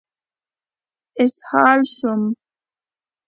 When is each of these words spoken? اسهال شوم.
اسهال 1.23 1.81
شوم. 1.95 2.23